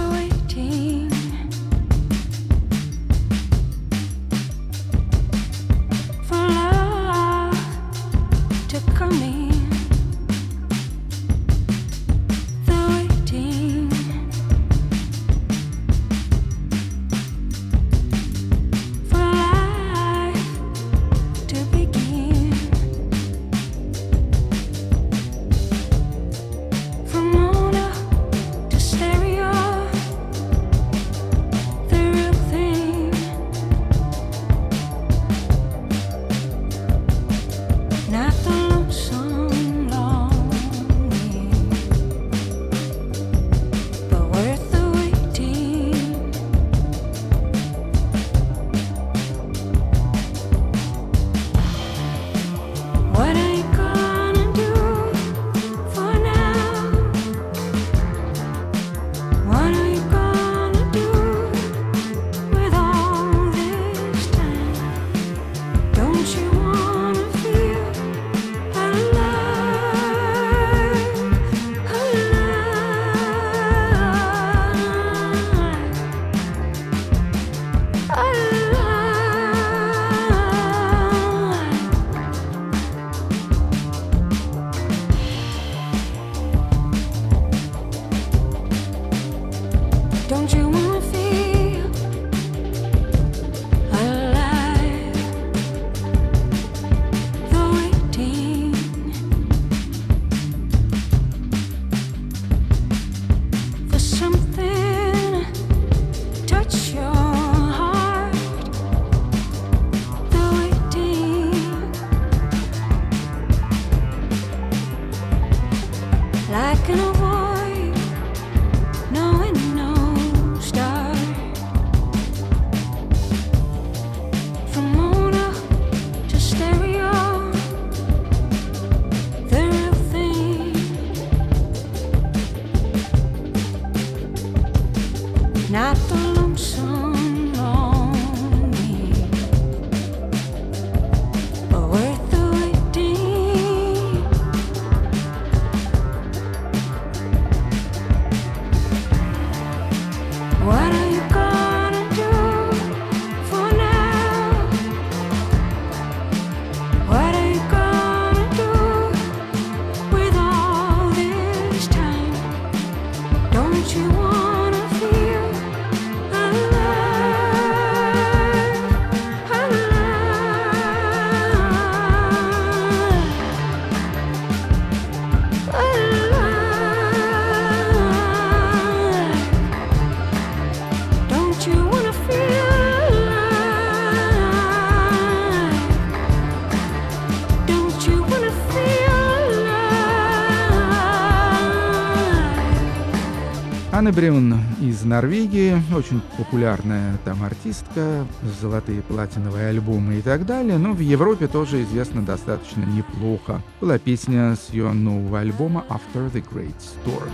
Анна 194.20 194.32
Брюн 194.32 194.56
из 194.82 195.04
Норвегии, 195.06 195.82
очень 195.96 196.22
популярная 196.38 197.18
там 197.24 197.42
артистка, 197.44 198.26
золотые 198.62 199.02
платиновые 199.02 199.70
альбомы 199.70 200.16
и 200.16 200.22
так 200.22 200.46
далее, 200.46 200.78
но 200.78 200.92
в 200.92 201.00
Европе 201.00 201.48
тоже 201.48 201.84
известна 201.84 202.22
достаточно 202.22 202.84
неплохо. 202.84 203.62
Была 203.80 203.98
песня 203.98 204.56
с 204.56 204.74
ее 204.74 204.92
нового 204.92 205.40
альбома 205.40 205.86
After 205.90 206.30
the 206.34 206.44
Great 206.52 206.76
Storm. 206.80 207.30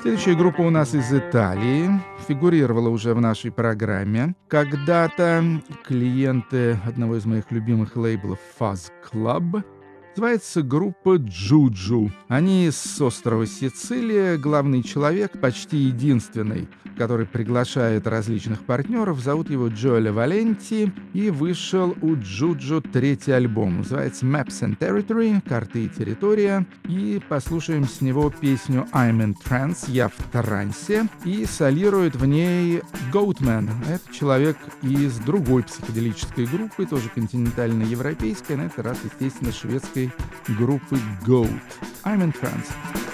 Следующая 0.00 0.34
группа 0.34 0.62
у 0.62 0.70
нас 0.70 0.94
из 0.94 1.12
Италии. 1.12 1.90
Фигурировала 2.32 2.88
уже 2.88 3.12
в 3.12 3.20
нашей 3.20 3.50
программе. 3.52 4.34
Когда-то 4.48 5.44
клиенты 5.84 6.80
одного 6.86 7.16
из 7.16 7.26
моих 7.26 7.50
любимых 7.50 7.94
лейблов 7.94 8.38
Fuzz 8.58 8.90
Club 9.12 9.62
Называется 10.14 10.62
группа 10.62 11.16
Джуджу. 11.16 12.12
Они 12.28 12.68
с 12.70 13.00
острова 13.00 13.46
Сицилия. 13.46 14.36
Главный 14.36 14.82
человек, 14.82 15.40
почти 15.40 15.78
единственный, 15.78 16.68
который 16.98 17.24
приглашает 17.24 18.06
различных 18.06 18.60
партнеров. 18.62 19.20
Зовут 19.20 19.48
его 19.48 19.68
Джоэле 19.68 20.12
Валенти. 20.12 20.92
И 21.14 21.30
вышел 21.30 21.96
у 22.02 22.14
Джуджу 22.16 22.82
третий 22.82 23.32
альбом. 23.32 23.78
Называется 23.78 24.26
Maps 24.26 24.60
and 24.60 24.76
Territory, 24.76 25.40
карты 25.48 25.86
и 25.86 25.88
территория. 25.88 26.66
И 26.84 27.18
послушаем 27.30 27.88
с 27.88 28.02
него 28.02 28.30
песню 28.38 28.86
I'm 28.92 29.18
in 29.24 29.34
Trance, 29.42 29.90
я 29.90 30.08
в 30.08 30.16
трансе. 30.30 31.08
И 31.24 31.46
солирует 31.46 32.16
в 32.16 32.26
ней 32.26 32.82
Goatman. 33.14 33.70
Это 33.88 34.12
человек 34.14 34.58
из 34.82 35.16
другой 35.20 35.62
психоделической 35.62 36.44
группы, 36.44 36.84
тоже 36.84 37.08
континентально-европейской, 37.08 38.56
на 38.56 38.62
этот 38.66 38.84
раз, 38.84 38.98
естественно, 39.04 39.52
шведской 39.52 40.01
британской 40.02 40.10
группы 40.48 40.98
Goat. 41.24 41.60
I'm 42.04 42.22
in 42.22 42.32
trance. 42.32 43.11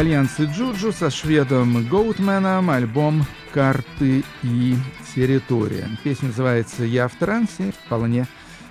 Итальянцы 0.00 0.44
Джуджу 0.44 0.92
со 0.92 1.10
шведом 1.10 1.86
Гоутменом, 1.86 2.70
альбом 2.70 3.26
«Карты 3.52 4.24
и 4.42 4.74
территория». 5.14 5.90
Песня 6.02 6.28
называется 6.28 6.84
«Я 6.84 7.06
в 7.06 7.14
трансе», 7.16 7.74
вполне 7.84 8.26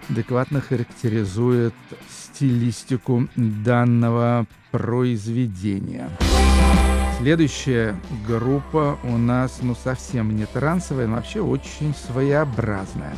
адекватно 0.10 0.60
характеризует 0.60 1.76
стилистику 2.10 3.28
данного 3.36 4.48
произведения. 4.72 6.10
Следующая 7.20 7.96
группа 8.26 8.98
у 9.04 9.16
нас, 9.18 9.60
ну, 9.62 9.76
совсем 9.76 10.36
не 10.36 10.48
трансовая, 10.48 11.06
но 11.06 11.18
вообще 11.18 11.42
очень 11.42 11.94
своеобразная. 11.94 13.14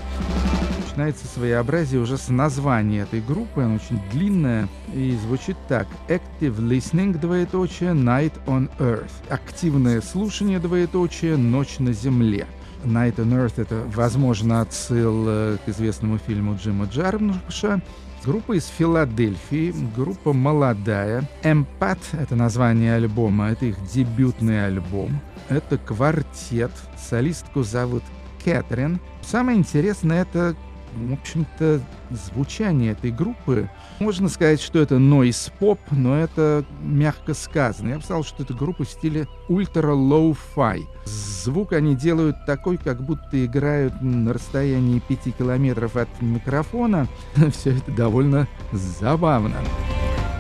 Начинается 0.92 1.26
своеобразие 1.26 2.02
уже 2.02 2.18
с 2.18 2.28
названия 2.28 3.02
этой 3.02 3.22
группы. 3.22 3.62
Она 3.62 3.76
очень 3.76 4.02
длинная 4.12 4.68
и 4.94 5.18
звучит 5.26 5.56
так. 5.70 5.88
Active 6.10 6.58
Listening, 6.58 7.18
двоеточие, 7.18 7.92
Night 7.92 8.34
on 8.46 8.70
Earth. 8.78 9.12
Активное 9.30 10.02
слушание, 10.02 10.60
двоеточие, 10.60 11.38
Ночь 11.38 11.80
на 11.80 11.94
Земле. 11.94 12.46
Night 12.84 13.16
on 13.16 13.32
Earth— 13.32 13.54
это, 13.58 13.84
возможно, 13.96 14.62
отсыл 14.62 15.26
э, 15.28 15.58
к 15.66 15.70
известному 15.70 16.18
фильму 16.18 16.58
Джима 16.62 16.86
Джармуша. 16.86 17.82
Группа 18.26 18.54
из 18.58 18.66
Филадельфии, 18.66 19.74
группа 19.96 20.34
молодая. 20.34 21.24
Эмпат— 21.44 22.00
это 22.12 22.36
название 22.36 22.96
альбома, 22.96 23.52
это 23.52 23.68
их 23.68 23.78
дебютный 23.94 24.66
альбом. 24.66 25.22
Это 25.48 25.78
квартет, 25.78 26.72
солистку 26.98 27.64
зовут 27.64 28.04
Кэтрин. 28.44 29.00
Самое 29.22 29.58
интересное— 29.58 30.22
это 30.24 30.56
в 30.96 31.14
общем-то, 31.14 31.82
звучание 32.10 32.92
этой 32.92 33.12
группы. 33.12 33.70
Можно 34.00 34.30
сказать, 34.30 34.62
что 34.62 34.80
это 34.80 35.00
нойз-поп, 35.00 35.80
но 35.92 36.18
это 36.18 36.66
мягко 36.82 37.34
сказано. 37.34 37.90
Я 37.90 37.98
бы 37.98 38.04
сказал, 38.04 38.24
что 38.24 38.44
это 38.44 38.54
группа 38.54 38.84
в 38.84 38.90
стиле 38.90 39.28
ультра-лоу-фай. 39.50 40.88
Звук 41.06 41.74
они 41.74 41.96
делают 41.96 42.46
такой, 42.46 42.78
как 42.78 43.02
будто 43.02 43.44
играют 43.44 44.02
на 44.02 44.34
расстоянии 44.34 45.00
5 45.00 45.38
километров 45.38 45.96
от 45.96 46.10
микрофона. 46.22 47.08
Все 47.52 47.78
это 47.78 47.92
довольно 47.92 48.48
забавно. 48.72 49.56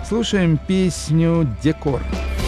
Слушаем 0.07 0.59
песню 0.67 1.47
«Decor». 1.63 2.01
Decor. 2.01 2.40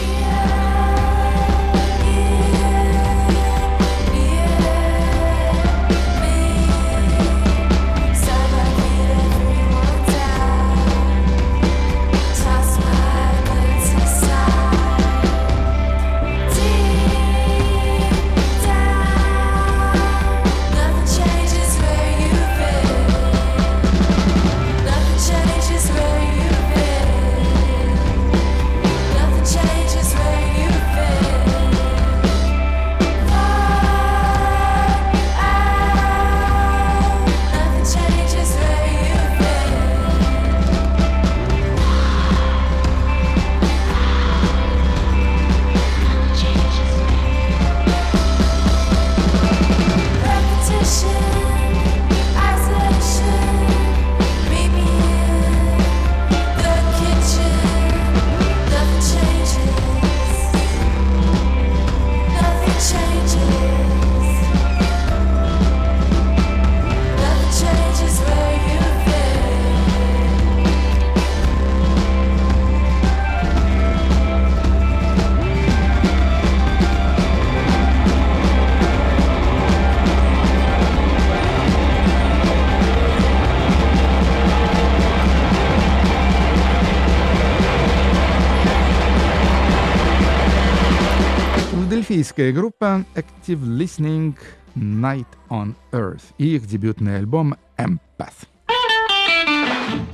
Филадельфийская 92.34 92.52
группа 92.52 93.04
Active 93.14 93.60
Listening 93.60 94.36
Night 94.74 95.26
on 95.50 95.74
Earth 95.92 96.22
и 96.38 96.56
их 96.56 96.66
дебютный 96.66 97.18
альбом 97.18 97.54
Empath. 97.78 98.48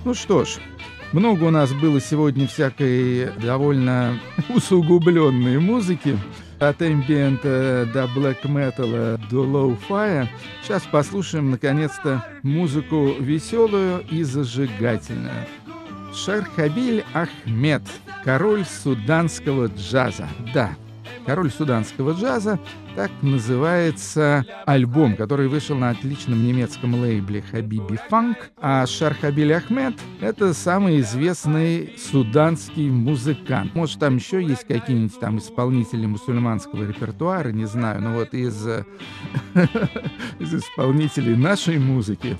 Ну 0.04 0.14
что 0.14 0.44
ж, 0.44 0.58
много 1.12 1.44
у 1.44 1.50
нас 1.50 1.72
было 1.72 2.00
сегодня 2.00 2.46
всякой 2.46 3.32
довольно 3.40 4.18
усугубленной 4.54 5.58
музыки. 5.58 6.18
От 6.58 6.82
эмбиента 6.82 7.88
до 7.92 8.06
блэк 8.06 8.46
металла 8.46 9.18
до 9.30 9.40
лоу-фая. 9.40 10.28
Сейчас 10.62 10.82
послушаем, 10.82 11.50
наконец-то, 11.50 12.26
музыку 12.42 13.14
веселую 13.18 14.04
и 14.10 14.22
зажигательную. 14.24 15.46
Шерхабиль 16.14 17.02
Ахмед, 17.14 17.82
король 18.24 18.66
суданского 18.66 19.68
джаза. 19.68 20.28
Да, 20.52 20.76
король 21.26 21.50
суданского 21.50 22.12
джаза, 22.12 22.58
так 22.96 23.10
называется 23.22 24.44
альбом, 24.66 25.16
который 25.16 25.48
вышел 25.48 25.76
на 25.76 25.90
отличном 25.90 26.44
немецком 26.44 26.94
лейбле 26.94 27.42
Хабиби 27.42 27.98
Фанк. 28.08 28.50
А 28.60 28.86
Шархабиль 28.86 29.54
Ахмед— 29.54 29.94
это 30.20 30.54
самый 30.54 31.00
известный 31.00 31.94
суданский 31.98 32.90
музыкант. 32.90 33.74
Может, 33.74 34.00
там 34.00 34.16
еще 34.16 34.42
есть 34.42 34.66
какие-нибудь 34.66 35.18
там 35.20 35.38
исполнители 35.38 36.06
мусульманского 36.06 36.86
репертуара, 36.86 37.50
не 37.52 37.66
знаю, 37.66 38.02
но 38.02 38.14
вот 38.14 38.34
из, 38.34 38.66
из 40.38 40.54
исполнителей 40.54 41.36
нашей 41.36 41.78
музыки 41.78 42.36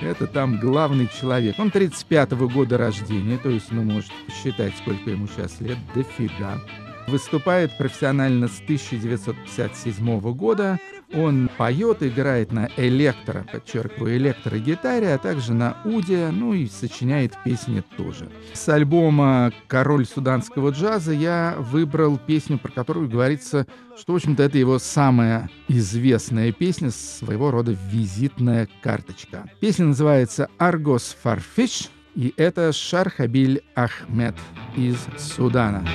это 0.00 0.26
там 0.26 0.58
главный 0.58 1.08
человек. 1.08 1.58
Он 1.58 1.68
35-го 1.68 2.48
года 2.48 2.78
рождения, 2.78 3.38
то 3.38 3.48
есть, 3.48 3.70
ну, 3.70 3.82
может 3.82 4.10
посчитать, 4.26 4.74
сколько 4.78 5.10
ему 5.10 5.26
сейчас 5.28 5.60
лет, 5.60 5.78
дофига. 5.94 6.60
Выступает 7.08 7.76
профессионально 7.76 8.48
с 8.48 8.60
1957 8.60 10.20
года. 10.34 10.78
Он 11.14 11.50
поет, 11.58 12.02
играет 12.02 12.52
на 12.52 12.70
электро, 12.76 13.44
подчеркиваю, 13.52 14.16
электрогитаре, 14.16 15.12
а 15.12 15.18
также 15.18 15.52
на 15.52 15.76
уде, 15.84 16.30
ну 16.32 16.54
и 16.54 16.66
сочиняет 16.66 17.34
песни 17.44 17.82
тоже. 17.96 18.30
С 18.54 18.66
альбома 18.68 19.52
«Король 19.66 20.06
суданского 20.06 20.70
джаза» 20.70 21.12
я 21.12 21.56
выбрал 21.58 22.16
песню, 22.18 22.58
про 22.58 22.70
которую 22.70 23.10
говорится, 23.10 23.66
что, 23.98 24.14
в 24.14 24.16
общем-то, 24.16 24.42
это 24.42 24.56
его 24.56 24.78
самая 24.78 25.50
известная 25.68 26.50
песня, 26.52 26.90
своего 26.90 27.50
рода 27.50 27.76
визитная 27.90 28.68
карточка. 28.80 29.50
Песня 29.60 29.86
называется 29.86 30.48
«Argos 30.58 31.14
Farfish», 31.22 31.88
и 32.17 32.33
это 32.35 32.73
Шархабиль 32.73 33.61
Ахмед 33.75 34.35
из 34.75 34.97
Судана. 35.17 35.85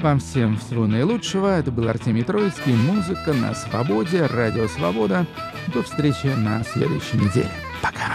Вам 0.00 0.20
всем 0.20 0.56
всего 0.56 0.86
наилучшего. 0.86 1.58
Это 1.58 1.72
был 1.72 1.88
Артемий 1.88 2.22
Троицкий. 2.22 2.72
Музыка 2.72 3.32
на 3.32 3.52
свободе. 3.52 4.26
Радио 4.26 4.68
Свобода. 4.68 5.26
До 5.74 5.82
встречи 5.82 6.28
на 6.28 6.62
следующей 6.62 7.16
неделе. 7.16 7.50
Пока. 7.82 8.14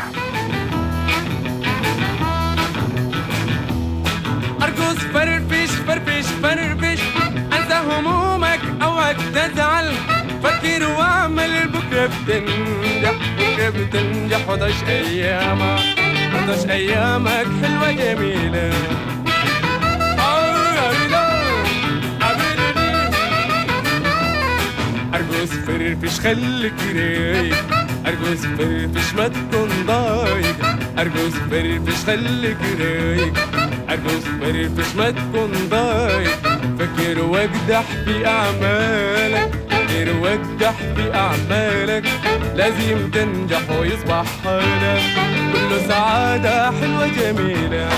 أرجوز 4.64 4.98
فرفش 5.14 5.70
فرفش 5.70 6.26
فرفش 6.26 7.00
أنسى 7.54 7.78
همومك 7.90 8.62
أوعك 8.82 9.18
تزعل 9.36 9.92
فكر 10.44 10.84
واعمل 10.88 11.68
بكرة 11.68 12.08
بتنجح 12.08 13.16
بكرة 13.38 13.70
بتنجح 13.70 14.50
وضعش 14.50 14.84
أيامك 14.88 16.07
عطش 16.49 16.71
أيامك 16.71 17.47
حلوة 17.63 17.93
جميلة. 17.93 18.71
ارقص 25.15 25.51
فرفش 25.67 26.21
خليك 26.21 26.73
رايق. 26.95 27.65
ارقص 28.07 28.41
فرفش 28.59 29.15
ما 29.15 29.29
تكون 29.29 29.69
ضايق. 29.87 30.57
ارقص 30.99 31.35
فرفش 31.51 32.05
خليك 32.07 32.59
رايق. 32.81 33.33
ارقص 33.91 34.25
فرفش 34.41 34.95
ما 34.97 35.11
تكون 35.11 35.53
ضايق. 35.71 36.39
فكر 36.79 37.25
واجدح 37.25 37.85
في 38.05 38.27
أعمالك. 38.27 39.51
فكر 39.71 40.17
واجدح 40.17 40.75
في 40.97 41.15
أعمالك. 41.15 42.05
لازم 42.55 43.11
تنجح 43.11 43.71
ويصبح 43.81 44.25
حالك. 44.45 45.28
كله 45.53 45.89
سعادة 45.89 46.71
حلوة 46.71 47.07
جميلة. 47.07 47.89